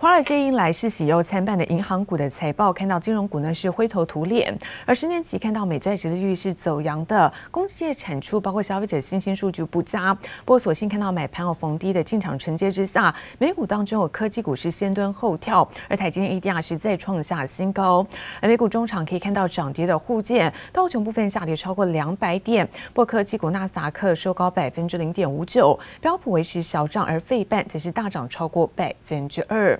[0.00, 10.14] 华尔街迎来是喜忧参半的银行股的财报，看到金融股呢是灰头土脸，而十年期看到美债殖利率是走扬的，工业产出包括消费者信心数据不佳。
[10.14, 18.06] 不过，所幸看到买盘有逢低的进场承接之下，美股当中有科技股是先蹲后跳，而台积电 ADR 是再创下新高。
[18.40, 29.78] 而美股中场可以看到涨跌的互见，道琼部分下跌超过两百点，不过科技股纳斯达克收高百分之零点五九，标普维持小涨，而费半则是大涨超过百分之二。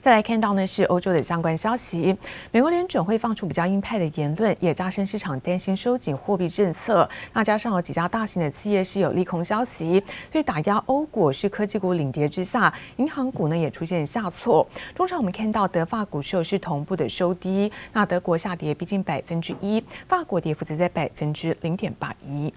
[0.00, 2.16] 再来看到呢是欧洲的相关消息，
[2.50, 7.08] 美国联准会放出比较鹰派的言论，也加深市场担心收紧货币政策。
[7.32, 10.02] 那加上有几家大型的企业是有利空消息，
[10.32, 14.66] 所以打压欧股是科技股领跌之下，银行股呢也出现下挫。
[14.94, 22.52] 中场我们看到德法股市是同步的收低，那德国下跌逼近百分之一，法国跌幅则在百分之零点八一。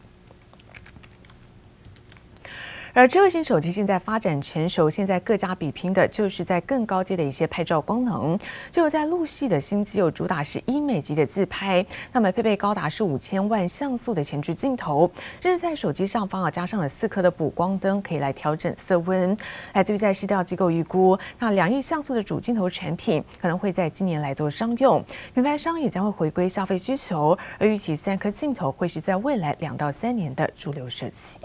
[2.95, 8.37] 而智慧型手机现在发展成熟，现在各家比拼的就是在更高阶的一些拍照功能。
[8.69, 15.09] 就在陆系的新机有主打是医美级的自拍，那么配备高达是五千万像素的前置镜头，
[15.41, 19.35] 甚至在手机上方啊加上了四颗的补光灯，可以来调整色温。
[19.73, 31.39] 来自于在市调机构预估，那两亿像素的主镜头产品可能会在今年来做商用，品牌商也将会回归消费需求，而预期三颗镜头会是在未来两到三年的主流设计。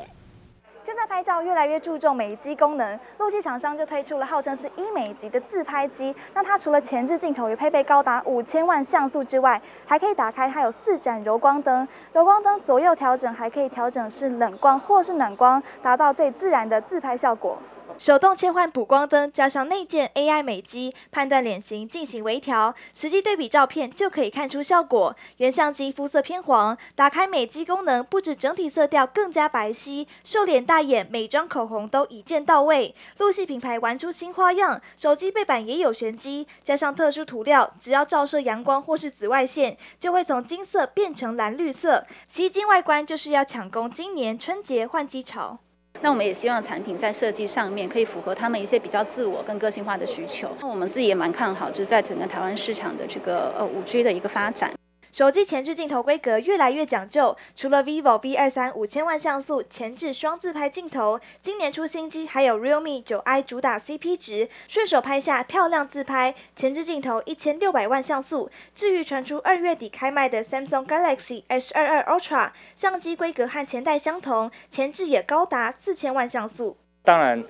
[0.82, 6.14] 现在拍照越来越注重美肌功能，陆器厂商就推出了号称是医美级的自拍机。
[6.32, 17.58] 那它除了前置镜头也配备高达五千万像素之外，还可以打开，它有四盏柔光灯，柔光灯左右调整，还可以调整是冷光或是暖光，达到最自然的自拍效果。
[17.98, 25.16] 手动切换补光灯，加上内建 AI 美肌判断脸型进行微调，实际对比照片就可以看出效果。
[25.38, 32.94] 原相机肤色偏黄，打开美肌功能，不止整体色调更加白皙，瘦脸大眼、美妆口红都一键到位。
[33.18, 42.06] 陆系品牌玩出新花样，手机背板也有玄机，加上特殊涂料，只要照射阳光或是紫外线，就会从金色变成蓝绿色。
[42.28, 45.58] 吸睛外观就是要抢攻今年春节换机潮。
[46.00, 50.48] 那我们也希望产品在设计上面可以符合他们一些比较自我跟个性化的需求。
[50.60, 54.72] 那我们自己也蛮看好，就是在整个台湾市场的这个呃五 G 的一个发展。
[55.10, 68.50] 手机前置镜头规格越来越讲究，除了 vivo V 二三五千万像素前置双自拍镜头，今年出新机还有 Realme 九 i 主打 CP 值，顺手拍下漂亮自拍，前置镜头一千六百万像素。
[68.74, 76.76] 至于传出二月底开卖的 Samsung Galaxy S 二二 Ultra，相机规格和前代相同，前置也高达四千万像素。
[77.02, 77.42] 当然。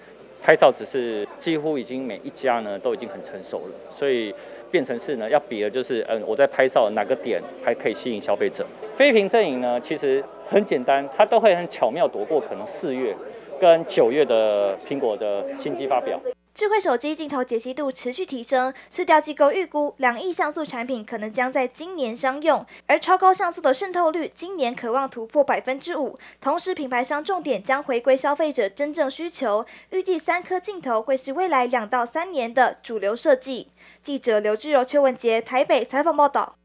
[0.42, 4.34] 拍照只是几乎已经每一家呢都已经很成熟了，所以
[4.70, 8.64] 变成是呢要比的就是嗯我在拍照哪个点还可以吸引消费者。
[8.96, 13.14] 非屏阵营呢其实很简单，它都会很巧妙躲过可能四月
[13.60, 16.20] 跟九月的苹果的新机发表。
[16.58, 26.18] 智慧手机镜头解析度持续提升，市调机构预估两亿像素产品可能将在今年商用，而超高像素的渗透率今年可望突破百分之五。
[26.40, 33.68] 同时，品牌商重点将回归消费者真正需求，预计三颗镜头会是未来两到三年的主流设计。
[34.02, 36.56] 记者刘志柔、邱文杰台北采访报道。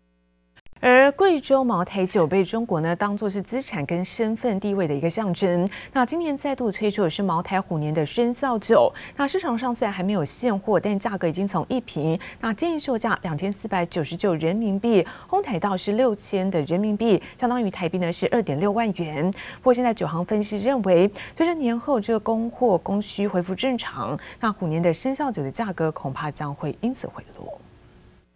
[0.85, 5.69] 而贵州茅台酒被中国呢当做是资产跟身份地位的一个象征。
[5.93, 8.91] 那今年再度推出的是茅台虎年的生肖酒。
[9.15, 19.31] 那市场上虽然还没有现货，但价格已经从一瓶那建议售价两千四百九十九人民币，哄抬到是六千的人民币，相当于台币呢是二点六万元。
[19.31, 27.57] 不过现在酒行分析认为，随着年后这个供货供需恢复正常，那虎年的生肖酒的价格恐怕将会因此回落。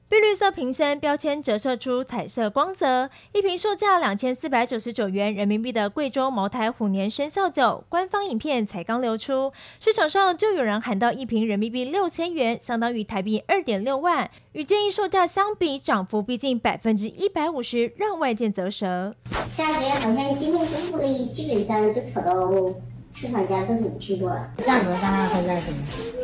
[0.09, 9.51] 碧绿色瓶身标签折射出彩色光泽，一瓶售价两千四百九十九元人民币的贵州茅台虎年生肖酒，官方影片才刚流出，
[9.81, 19.13] 市场上就有人喊到一瓶人民币六千元，相当于台币二点六万，与建议售价相比，涨幅逼近百分之一百五十，让外界啧舌。
[19.53, 22.73] 价格好像今天公布的，基本上都炒到。
[23.19, 24.29] 市场价都是五千多，
[24.63, 25.78] 价格大概会在什么？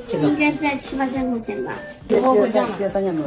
[0.08, 1.74] 这个应该在七八千块钱吧。
[2.08, 3.26] 这这这三千多。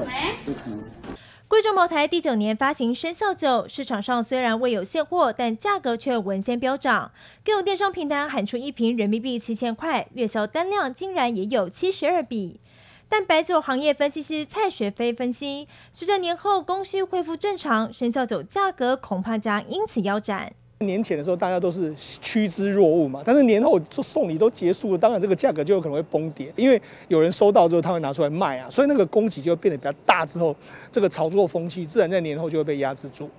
[1.49, 7.13] 贵州茅台第九年发行生肖酒，市场上虽然未有现货，但价格却稳先飙涨。
[7.45, 12.61] 更有电商平台喊出一瓶人民币七千块，月销单量竟然也有七十二笔。
[13.09, 20.53] 但白酒行业分析师蔡雪飞分析，随着年后供需恢复正常，生肖酒价格恐怕将因此腰斩。
[20.81, 30.55] 年前的时候，大家都是趋之若鹜嘛，但是年后就送礼都结束了，当然这个价格就有可能会崩跌，因为有人收到之后他会拿出来卖啊，所以那个供给就会变得比较大，之后
[30.91, 33.31] 这个炒作风气自然在年后就会被压制住。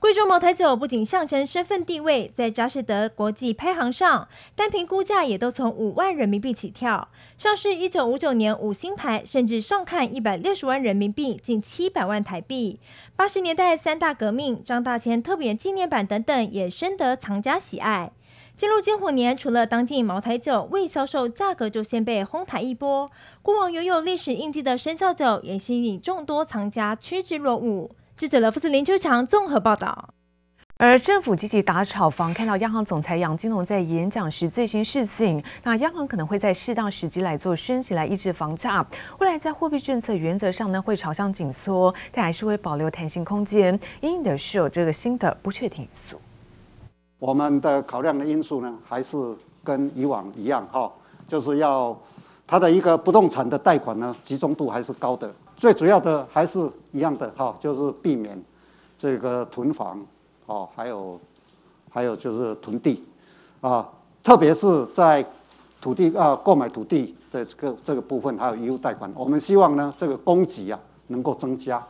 [0.00, 7.08] 贵州茅台酒不仅象征身份地位，在佳士得国际排行上，单瓶估价也都从五万人民币起跳。
[7.36, 12.78] 上市一九五九年五星牌，甚至上看一百六十万人民币，近七百万台币。
[13.16, 18.12] 八十年代三大革命、张大千特别纪念版等等，也深得藏家喜爱。
[18.54, 23.10] 进入金虎年，除了当季茅台酒未销售，价格就先被哄抬一波。
[23.42, 27.90] 过往拥有历史印记的生肖酒，也吸引众多藏家趋之若鹜。
[28.18, 30.08] 记者罗夫斯林秋强综合报道，
[30.76, 38.84] 而政府积极打炒房，看到央行总裁杨金龙在演讲时最新示警，那央行可能会在适当时机来做升息来抑制房价。
[39.20, 46.20] 未来在货币政策原则上呢，会朝向紧缩，但还是会保留弹性空间，因应的是有这个新的不确定因素。
[47.20, 49.16] 我们的考量的因素呢，还是
[49.62, 50.92] 跟以往一样哈，
[51.28, 51.96] 就是要
[52.48, 55.32] 它的一个不动产的贷款呢，集中度还是高的。
[55.58, 58.40] 最主要的还是一样的哈，就是避免
[58.96, 60.00] 这个囤房
[60.46, 61.20] 哦，还有
[61.90, 63.04] 还有就是囤地
[63.60, 63.86] 啊，
[64.22, 65.24] 特别是在
[65.80, 70.78] 土地啊购买土地的这个这个部分，还有义务贷款，我们希望呢这个供给啊
[71.08, 71.84] 能够增加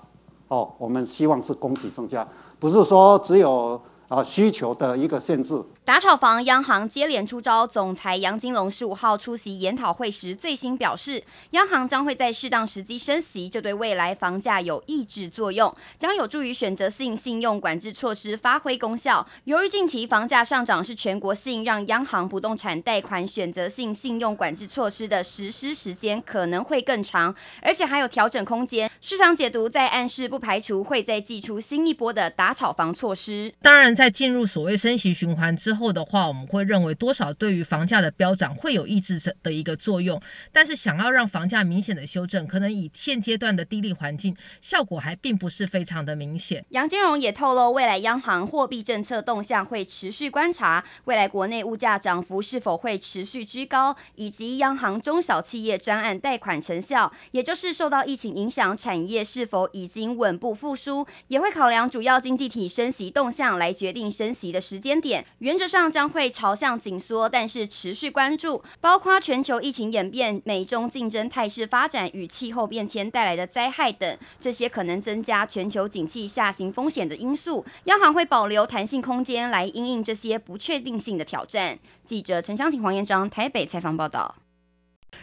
[0.48, 2.26] 哦，我们希望是供给增加，
[2.58, 3.78] 不是说只有
[4.08, 5.62] 啊需求的一个限制。
[5.88, 7.66] 打炒房，央行接连出招。
[7.66, 19.26] 总裁杨金龙十五号出席研讨会时，最新表示，央行将会在适当时机升息，这对未来房价有抑制作用，将有助于选择性信用管制措施发挥功效。
[19.44, 28.90] 由于近期房价上涨是全国性，让央行不动产贷款选择性信用管制措施的实施时间可能会更长，而且还有调整空间。
[29.00, 33.50] 市场解读在暗示，不排除会再祭出新一波的打炒房措施。
[33.62, 35.77] 当然，在进入所谓升息循环之后。
[35.78, 40.20] 后的话，我们会认为多少对于房价的飙涨会有抑制的一个作用，
[40.52, 46.66] 但是想要让房价明显的修正，可能以现阶段的低利环境，效果还并不是非常的明显。
[46.70, 65.24] 杨金荣也透露，未来央行货币政策动向会持续观察，未来国内物价涨幅是否会持续居高，以及央行中小企业专案贷款成效，也就是受到疫情影响产业是否已经稳步复苏，也会考量主要经济体升息动向来决定升息的时间点。
[65.38, 77.64] 原则上将会朝向紧缩，但是持续关注，包括全球疫情演变、美中竞争态势发展与气候变迁带来的灾害等，这些可能增加全球景气下行风险的因素。
[77.84, 81.78] 央行会保留弹性空间来应应这些不确定性的挑战。
[82.06, 84.34] 记者陈湘婷、黄彦章台北采访报道。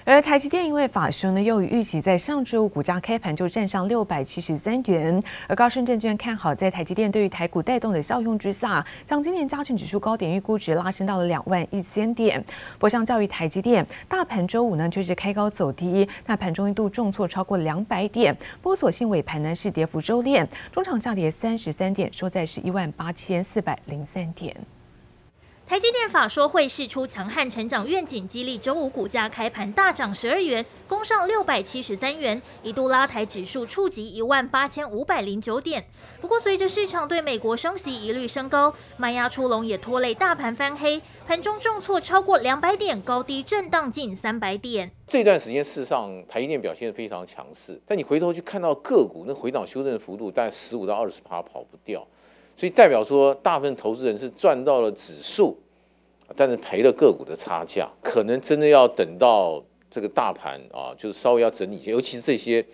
[0.05, 5.19] 而台积电因为法说呢，又与预期在上周股价开盘就站上六百七十三元。
[5.47, 12.39] 而高盛证券看好，在台积电对于台股带动的效用之下，将今年加权指数高点预估值拉升到了两万一千点。
[12.73, 18.31] 不过相较于台积电，大盘周五呢却是开高走低，那盘中一度重挫超过两百点。
[18.61, 24.55] 不过所幸尾盘呢是跌幅收敛，中场下跌三十三点，收在是一万八千四百零三点。
[25.67, 35.83] 台积电法说会释出强悍成长愿景，激励周五股价开盘大涨十二元，攻上六百七十三元，一度拉抬指数触及一万八千五百零九点。
[36.21, 44.91] 不过，随着市场对美国升息疑虑升高，卖压出笼也拖累大盘翻黑，盘中重挫超过两百点，高低震荡近三百点。
[45.07, 52.05] 这段时间事实上台积电表现非常强势，但你回头去看到个股那回档修正幅度，大概十五到二十趴跑不掉。
[52.57, 55.59] 所以代表说，大部分投资人是赚到了指数，
[56.35, 57.89] 但是赔了个股的差价。
[58.01, 62.65] 可能真的要等到这个大盘啊，就是稍微要整理一些，尤其是这些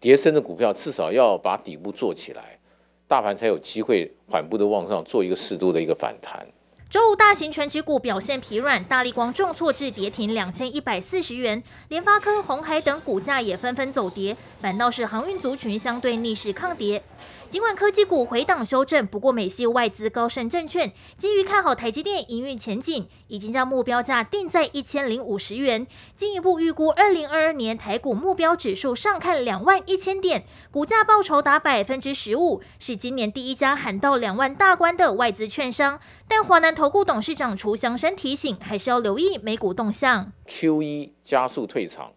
[0.00, 2.58] 跌升的股票，至少要把底部做起来，
[3.06, 6.46] 大盘才有机会缓步的往上做一个适度的一个反弹。
[6.90, 17.00] 周五大型全指股表现疲软，大力光重挫至跌停两千一百四十元，联发科、红海等股价也纷纷走跌，反倒是航运族群相对逆势抗跌。
[17.50, 35.98] 尽管科技股回档修正，不过美系外资高盛证券基于看好台积电营运前景，已经将目标价定在一千零五十元，进一步预估二零二二年台股目标指数上看两万一千点，股价报酬达百分之十五，是今年第一家喊到两万大关的外资券商。
[36.28, 40.32] 但华南投顾董事长楚祥生提醒，还是要留意美股动向。
[40.46, 42.12] QE 加速退场，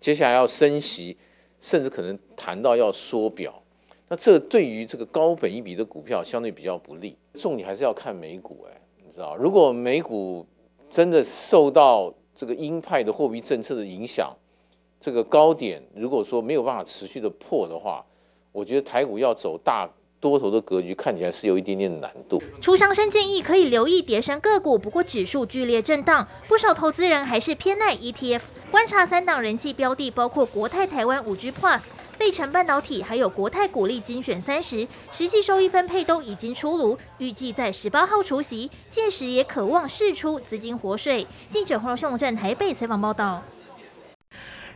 [0.00, 1.18] 接下来要升息，
[1.60, 3.62] 甚至可能谈到要缩表。
[4.08, 10.46] 那这对于这个高本一比的股票相对比较不利，重点还是要看美股哎，你知道，如果美股
[10.88, 14.34] 真的受到这个鹰派的货币政策的影响，
[14.98, 18.04] 这个高点如果说没有办法持续的破的话，
[18.50, 19.86] 我觉得台股要走大
[20.18, 22.42] 多头的格局看起来是有一点点难度。
[22.60, 28.42] 楚祥生建议可以留意叠升个股，不过指数剧烈震荡，不少投资人还是偏爱 ETF。
[28.70, 31.82] 观察三档人气标的，包括国泰台湾五 G Plus、
[32.18, 41.24] 费城半导体，还有国泰股利精选三十，实际收益分配都已经出炉，预计在十八号除夕，届时也可望释出资金活水。
[41.48, 43.40] 记者黄雄站台北采访报道。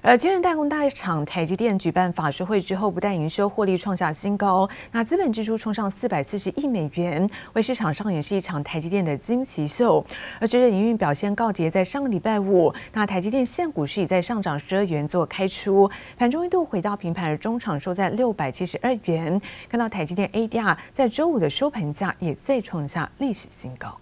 [0.05, 10.05] 而晶圆代工大厂台积电举办法说会之后，不但营收获利创下新高，那资本支出冲上四百四十亿美元，为市场上演是一场台积电的惊奇秀。
[10.41, 19.41] 而随着营运表现告捷，在上个礼拜五，那台积电现股是以在上涨十二元做开出，盘中一度回到平盘，而中场收在六百七十二元。
[19.69, 23.97] 看到台积电 ADR 在周五的收盘价也再创下历史新高。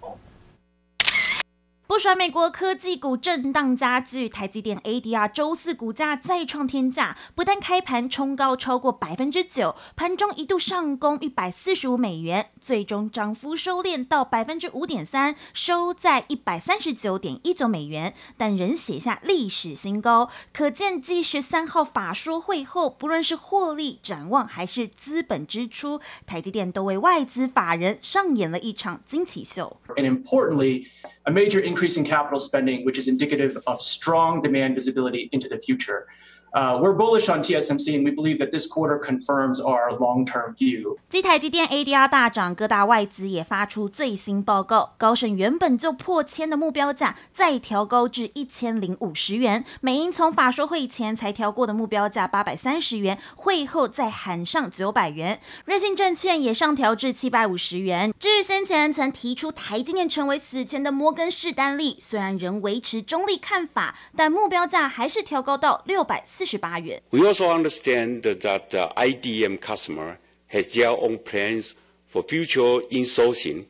[1.91, 20.31] 不甩美国科技股震荡加剧，台积电 ADR 周四股价再创天价，不但开盘冲高超过百分之九，盘中一度上攻一百四十五美元，最终涨幅收敛到百分之五点三，收在一百三十九点一九美元，但仍写下历史新高。
[20.53, 29.79] 可见继十三号法说会后，不论是获利展望还是资本支出，台积电都为外资法人上演了一场惊奇秀。
[29.97, 30.87] And importantly,
[31.25, 31.61] a major
[31.97, 36.07] in capital spending, which is indicative of strong demand visibility into the future.
[36.53, 40.97] Uh, we're bullish on TSMC, and we believe that this quarter confirms our long-term view.
[41.09, 44.95] 继台积电 ADR 大涨，各大外资也发出最新报告。
[44.99, 49.65] 高盛原本就破千的目标价，再调高至一千零五十元。
[49.81, 55.41] 美银从法说会前才调过的目标价八百三十元，会后再喊上九百元。
[55.67, 58.13] 瑞信证券也上调至七百五十元。
[58.19, 67.02] 至于先前曾提出台积电成为死前的摩根士丹利，虽然仍维持中立看法，但目标价还是调高到六百四十八元。
[67.12, 71.74] We also understand that the IDM customer has their own plans
[72.08, 73.66] for future insourcing,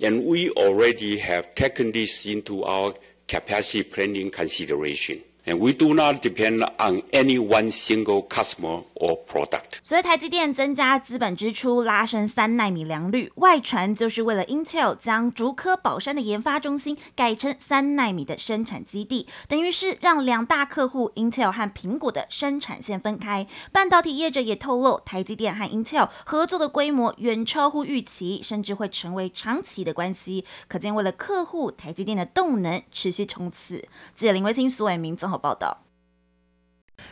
[0.00, 2.94] and we already have taken this into our
[3.26, 5.20] capacity planning consideration.
[5.45, 9.77] And we do not depend on any one single customer or product.
[9.83, 23.45] 所以台积电增加资本支出，拉升三纳米良率，外传就是为了 Intel 将竹科宝山的研发中心改成三纳米的生产基地，等于是让两大客户 Intel 和苹果的生产线分开。
[23.71, 30.43] 半导体业者也透露，台积电和 Intel 合作的规模远超乎预期，甚至会成为长期的关系。
[30.67, 33.87] 可见为了客户，台积电的动能持续冲刺。
[34.15, 35.34] 记者林威清、苏伟明综合。
[35.37, 35.77] 报道。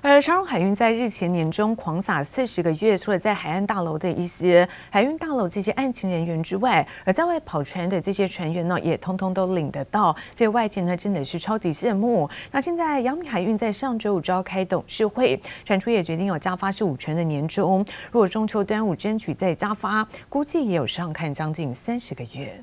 [0.02, 12.30] 而长荣海运在日前年终狂撒四十个月，除了在海岸大楼的一些海运大楼这些案情人员之外，而在外跑船的这些船员呢，也通通都领得到，所以外界呢真的是超级羡慕。
[12.52, 22.62] 那现在阳明海运在上周五召开董事会，传出也决定有加发十五成的年终，如果中秋端午争取再加发，估计也有上看将近三十个月。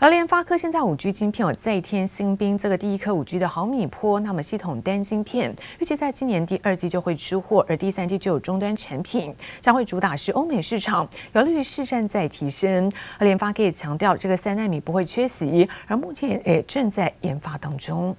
[0.00, 12.90] 而联发科现在五 G 晶片有再添新兵，这个第一颗五 G 的毫米波，那么系统单晶片预计在今年第二季就会出货，而第三季就有终端产品，将会主打是欧美市场，有利于市占再提升。
[13.18, 18.14] 而联发科也强调，这个三纳米不会缺席，而目前也正在研发当中。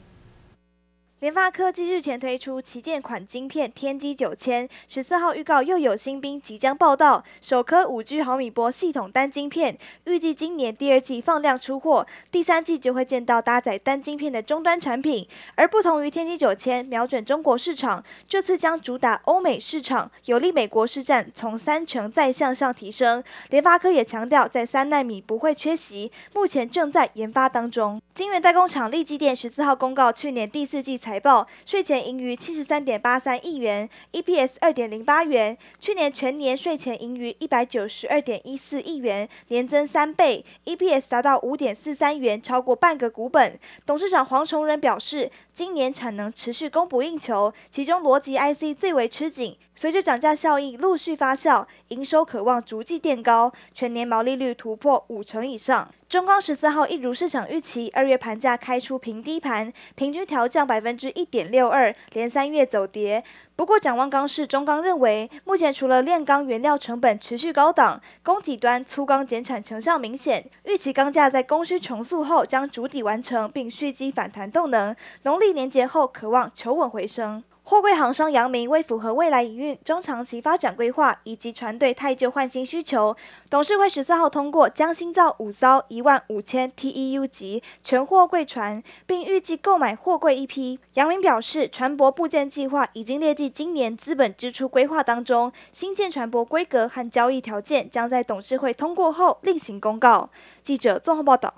[1.25, 15.27] 联发科技日前推出旗舰款晶片天玑九千，十四号预告又有新兵即将报道，首颗五 G 毫米波系统单晶片，预计今年第二季放量出货，第三季就会见到搭载单晶片的终端产品。
[15.55, 23.23] 而不同于天玑九千瞄准中国市场，这次将主打欧美市场，有利美国市占从三成再向上提升。
[23.49, 27.99] 联发科也强调，在三纳米不会缺席，目前正在研发当中。
[28.15, 35.57] 晶圆代工厂立积电十四号公告，去年第四季财报，税前盈余七十三点八三亿元，EPS 二点零八元。
[35.81, 43.59] 去年全年税前盈余一百九十二点一四亿元，年增三倍，EPS 达到五点四三元，超过半个股本。
[43.85, 49.57] 董事长黄崇仁表示，今年产能持续供不应求，其中逻辑 IC 最为吃紧。
[49.75, 55.91] 随着涨价效应陆续发酵，营收可望逐季垫高，全年毛利率突破五成以上。
[56.07, 63.23] 中钢十四号一如市场预期，二月盘价开出平低盘，平均调降百分之一点六二，连三月走跌。
[63.55, 74.95] 不过，展望钢市，中钢认为，目前除了炼钢原料成本持续高档，供给端粗钢减产成效明显，预期钢价在供需重塑后将筑底完成，并蓄积反弹动能。
[75.23, 77.43] 农历年节后，可望求稳回升。
[77.67, 83.17] 货柜航商阳明为符合未来营运中长期发展规划以及船队汰旧换新需求，
[83.49, 90.79] 董事会十四号通过将新造五艘一万五千 TEU 级全货柜船，并预计购买货柜一批。
[90.93, 100.29] 阳明表示，船舶部件计划已经列进今年资本支出规划当中，新建船舶规格和交易条件将在董事会通过后另行公告。
[100.61, 101.51] 记者综合报道。